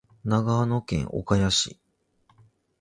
[0.25, 1.79] 長野県岡谷市